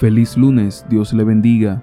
Feliz 0.00 0.38
lunes, 0.38 0.86
Dios 0.88 1.12
le 1.12 1.24
bendiga. 1.24 1.82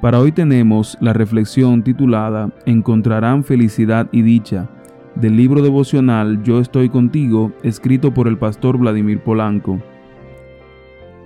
Para 0.00 0.20
hoy 0.20 0.30
tenemos 0.30 0.96
la 1.00 1.12
reflexión 1.12 1.82
titulada 1.82 2.52
Encontrarán 2.64 3.42
felicidad 3.42 4.08
y 4.12 4.22
dicha 4.22 4.68
del 5.16 5.36
libro 5.36 5.60
devocional 5.60 6.44
Yo 6.44 6.60
estoy 6.60 6.88
contigo, 6.88 7.52
escrito 7.64 8.14
por 8.14 8.28
el 8.28 8.38
pastor 8.38 8.78
Vladimir 8.78 9.20
Polanco. 9.20 9.80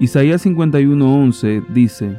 Isaías 0.00 0.46
51:11 0.46 1.66
dice, 1.68 2.16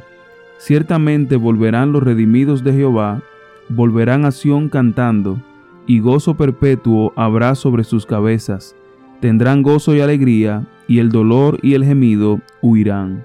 Ciertamente 0.58 1.36
volverán 1.36 1.92
los 1.92 2.02
redimidos 2.02 2.64
de 2.64 2.72
Jehová, 2.72 3.22
volverán 3.68 4.24
a 4.24 4.30
Sión 4.30 4.68
cantando, 4.68 5.40
y 5.86 6.00
gozo 6.00 6.34
perpetuo 6.36 7.12
habrá 7.16 7.54
sobre 7.54 7.84
sus 7.84 8.06
cabezas, 8.06 8.74
tendrán 9.20 9.62
gozo 9.62 9.94
y 9.94 10.00
alegría, 10.00 10.66
y 10.88 10.98
el 10.98 11.10
dolor 11.10 11.58
y 11.62 11.74
el 11.74 11.84
gemido 11.84 12.40
huirán. 12.62 13.24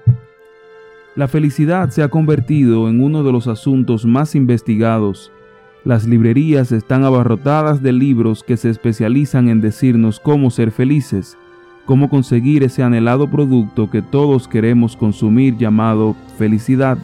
La 1.14 1.28
felicidad 1.28 1.90
se 1.90 2.02
ha 2.02 2.08
convertido 2.08 2.88
en 2.88 3.02
uno 3.02 3.22
de 3.22 3.32
los 3.32 3.46
asuntos 3.46 4.06
más 4.06 4.34
investigados. 4.34 5.30
Las 5.84 6.06
librerías 6.06 6.72
están 6.72 7.04
abarrotadas 7.04 7.82
de 7.82 7.92
libros 7.92 8.42
que 8.42 8.56
se 8.56 8.70
especializan 8.70 9.48
en 9.48 9.60
decirnos 9.60 10.20
cómo 10.20 10.50
ser 10.50 10.70
felices, 10.70 11.36
cómo 11.84 12.08
conseguir 12.08 12.62
ese 12.62 12.82
anhelado 12.82 13.28
producto 13.28 13.90
que 13.90 14.00
todos 14.00 14.48
queremos 14.48 14.96
consumir 14.96 15.56
llamado 15.56 16.16
felicidad. 16.38 16.96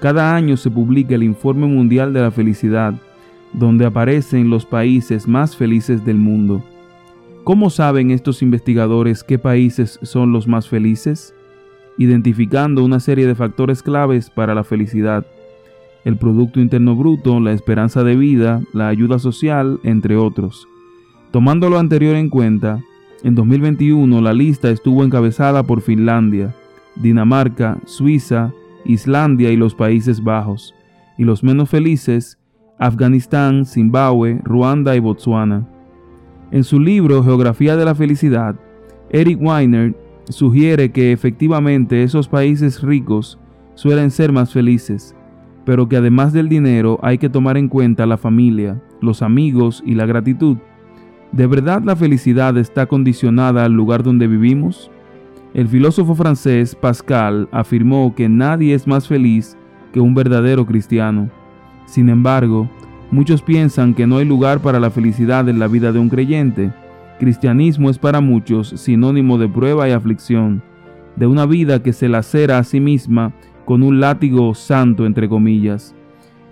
Cada 0.00 0.34
año 0.34 0.56
se 0.56 0.70
publica 0.70 1.14
el 1.14 1.22
Informe 1.22 1.66
Mundial 1.66 2.12
de 2.12 2.20
la 2.20 2.30
Felicidad, 2.30 2.94
donde 3.52 3.86
aparecen 3.86 4.50
los 4.50 4.66
países 4.66 5.26
más 5.28 5.56
felices 5.56 6.04
del 6.04 6.18
mundo. 6.18 6.62
¿Cómo 7.44 7.70
saben 7.70 8.10
estos 8.10 8.42
investigadores 8.42 9.22
qué 9.22 9.38
países 9.38 9.98
son 10.02 10.32
los 10.32 10.48
más 10.48 10.68
felices? 10.68 11.34
identificando 11.96 12.84
una 12.84 13.00
serie 13.00 13.26
de 13.26 13.34
factores 13.34 13.82
claves 13.82 14.30
para 14.30 14.54
la 14.54 14.64
felicidad, 14.64 15.26
el 16.04 16.16
Producto 16.16 16.60
Interno 16.60 16.96
Bruto, 16.96 17.40
la 17.40 17.52
esperanza 17.52 18.04
de 18.04 18.16
vida, 18.16 18.62
la 18.72 18.88
ayuda 18.88 19.18
social, 19.18 19.80
entre 19.84 20.16
otros. 20.16 20.68
Tomando 21.30 21.70
lo 21.70 21.78
anterior 21.78 22.16
en 22.16 22.28
cuenta, 22.28 22.80
en 23.22 23.34
2021 23.34 24.20
la 24.20 24.32
lista 24.32 24.70
estuvo 24.70 25.02
encabezada 25.02 25.62
por 25.62 25.80
Finlandia, 25.80 26.54
Dinamarca, 26.96 27.78
Suiza, 27.86 28.52
Islandia 28.84 29.50
y 29.50 29.56
los 29.56 29.74
Países 29.74 30.22
Bajos, 30.22 30.74
y 31.16 31.24
los 31.24 31.42
menos 31.42 31.70
felices, 31.70 32.38
Afganistán, 32.78 33.66
Zimbabue, 33.66 34.40
Ruanda 34.44 34.96
y 34.96 35.00
Botswana. 35.00 35.66
En 36.50 36.64
su 36.64 36.80
libro 36.80 37.22
Geografía 37.22 37.76
de 37.76 37.84
la 37.84 37.94
Felicidad, 37.94 38.56
Eric 39.10 39.38
Weiner 39.40 39.94
sugiere 40.28 40.90
que 40.90 41.12
efectivamente 41.12 42.02
esos 42.02 42.28
países 42.28 42.82
ricos 42.82 43.38
suelen 43.74 44.10
ser 44.10 44.32
más 44.32 44.52
felices, 44.52 45.14
pero 45.64 45.88
que 45.88 45.96
además 45.96 46.32
del 46.32 46.48
dinero 46.48 46.98
hay 47.02 47.18
que 47.18 47.28
tomar 47.28 47.56
en 47.56 47.68
cuenta 47.68 48.06
la 48.06 48.18
familia, 48.18 48.82
los 49.00 49.22
amigos 49.22 49.82
y 49.86 49.94
la 49.94 50.06
gratitud. 50.06 50.56
¿De 51.32 51.46
verdad 51.46 51.82
la 51.84 51.96
felicidad 51.96 52.56
está 52.58 52.86
condicionada 52.86 53.64
al 53.64 53.72
lugar 53.72 54.02
donde 54.02 54.26
vivimos? 54.26 54.90
El 55.54 55.68
filósofo 55.68 56.14
francés 56.14 56.74
Pascal 56.74 57.48
afirmó 57.52 58.14
que 58.14 58.28
nadie 58.28 58.74
es 58.74 58.86
más 58.86 59.08
feliz 59.08 59.56
que 59.92 60.00
un 60.00 60.14
verdadero 60.14 60.66
cristiano. 60.66 61.30
Sin 61.86 62.08
embargo, 62.08 62.68
muchos 63.10 63.40
piensan 63.40 63.94
que 63.94 64.06
no 64.06 64.18
hay 64.18 64.26
lugar 64.26 64.60
para 64.60 64.80
la 64.80 64.90
felicidad 64.90 65.48
en 65.48 65.58
la 65.58 65.68
vida 65.68 65.92
de 65.92 65.98
un 66.00 66.08
creyente 66.08 66.72
Cristianismo 67.18 67.90
es 67.90 67.98
para 67.98 68.20
muchos 68.20 68.68
sinónimo 68.70 69.38
de 69.38 69.48
prueba 69.48 69.88
y 69.88 69.92
aflicción, 69.92 70.62
de 71.14 71.26
una 71.26 71.46
vida 71.46 71.82
que 71.82 71.92
se 71.92 72.08
lacera 72.08 72.58
a 72.58 72.64
sí 72.64 72.80
misma 72.80 73.32
con 73.64 73.82
un 73.84 74.00
látigo 74.00 74.52
santo, 74.54 75.06
entre 75.06 75.28
comillas. 75.28 75.94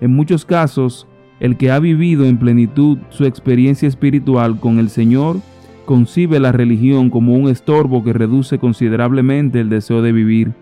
En 0.01 0.15
muchos 0.15 0.45
casos, 0.45 1.09
el 1.41 1.57
que 1.57 1.73
ha 1.73 1.81
vivido 1.81 2.25
en 2.25 2.39
plenitud 2.39 2.99
su 3.11 3.25
experiencia 3.25 3.89
espiritual 3.89 4.61
con 4.61 4.79
el 4.79 4.89
Señor 4.89 5.39
concibe 5.85 6.41
la 6.41 6.53
religión 6.53 7.11
como 7.11 7.35
un 7.35 7.49
estorbo 7.49 8.05
que 8.05 8.13
reduce 8.13 8.59
considerablemente 8.59 9.61
el 9.61 9.69
deseo 9.69 10.03
de 10.03 10.13
vivir, 10.13 10.53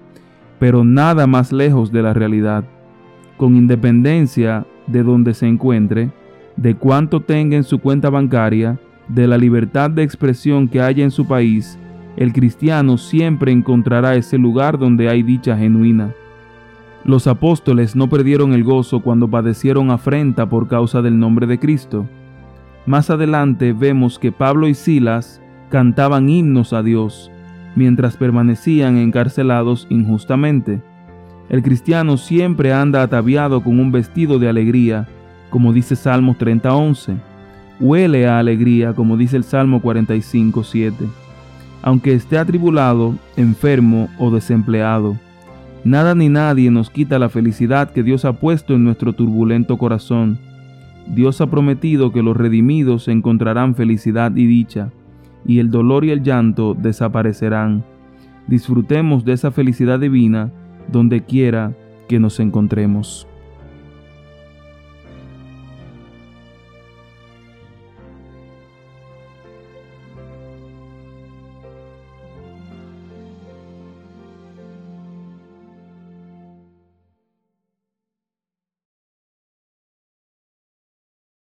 pero 0.58 0.84
nada 0.84 1.26
más 1.26 1.52
lejos 1.52 1.92
de 1.92 2.02
la 2.02 2.12
realidad. 2.12 2.64
Con 3.36 3.56
independencia 3.56 4.66
de 4.86 5.02
donde 5.02 5.34
se 5.34 5.46
encuentre, 5.46 6.10
de 6.56 6.74
cuánto 6.74 7.20
tenga 7.20 7.56
en 7.56 7.64
su 7.64 7.78
cuenta 7.78 8.10
bancaria, 8.10 8.78
de 9.08 9.26
la 9.26 9.38
libertad 9.38 9.90
de 9.90 10.02
expresión 10.02 10.68
que 10.68 10.80
haya 10.80 11.02
en 11.02 11.10
su 11.10 11.26
país, 11.26 11.78
el 12.16 12.32
cristiano 12.32 12.98
siempre 12.98 13.52
encontrará 13.52 14.14
ese 14.14 14.38
lugar 14.38 14.78
donde 14.78 15.08
hay 15.08 15.22
dicha 15.22 15.56
genuina. 15.56 16.12
Los 17.04 17.26
apóstoles 17.26 17.96
no 17.96 18.08
perdieron 18.10 18.52
el 18.52 18.62
gozo 18.62 19.00
cuando 19.00 19.28
padecieron 19.28 19.90
afrenta 19.90 20.48
por 20.48 20.68
causa 20.68 21.00
del 21.00 21.18
nombre 21.18 21.46
de 21.46 21.58
Cristo. 21.58 22.06
Más 22.86 23.10
adelante 23.10 23.72
vemos 23.72 24.18
que 24.18 24.32
Pablo 24.32 24.68
y 24.68 24.74
Silas 24.74 25.40
cantaban 25.68 26.28
himnos 26.28 26.72
a 26.72 26.82
Dios 26.82 27.30
mientras 27.76 28.16
permanecían 28.16 28.96
encarcelados 28.96 29.86
injustamente. 29.90 30.82
El 31.48 31.62
cristiano 31.62 32.16
siempre 32.16 32.72
anda 32.72 33.02
ataviado 33.02 33.62
con 33.62 33.78
un 33.78 33.92
vestido 33.92 34.38
de 34.38 34.48
alegría, 34.48 35.08
como 35.50 35.72
dice 35.72 35.96
Salmos 35.96 36.38
30:11 36.38 37.30
huele 37.80 38.28
a 38.28 38.38
alegría, 38.38 38.92
como 38.92 39.16
dice 39.16 39.36
el 39.36 39.44
Salmo 39.44 39.80
45, 39.80 40.62
7. 40.62 41.06
Aunque 41.82 42.12
esté 42.12 42.38
atribulado, 42.38 43.14
enfermo 43.36 44.08
o 44.18 44.30
desempleado, 44.30 45.16
nada 45.82 46.14
ni 46.14 46.28
nadie 46.28 46.70
nos 46.70 46.90
quita 46.90 47.18
la 47.18 47.30
felicidad 47.30 47.90
que 47.90 48.02
Dios 48.02 48.26
ha 48.26 48.34
puesto 48.34 48.74
en 48.74 48.84
nuestro 48.84 49.14
turbulento 49.14 49.78
corazón. 49.78 50.38
Dios 51.14 51.40
ha 51.40 51.50
prometido 51.50 52.12
que 52.12 52.22
los 52.22 52.36
redimidos 52.36 53.08
encontrarán 53.08 53.74
felicidad 53.74 54.34
y 54.36 54.46
dicha, 54.46 54.92
y 55.44 55.58
el 55.58 55.70
dolor 55.70 56.04
y 56.04 56.10
el 56.10 56.22
llanto 56.22 56.74
desaparecerán. 56.74 57.84
Disfrutemos 58.46 59.24
de 59.24 59.32
esa 59.32 59.50
felicidad 59.50 59.98
divina 59.98 60.52
donde 60.90 61.22
quiera 61.22 61.72
que 62.08 62.20
nos 62.20 62.38
encontremos. 62.38 63.26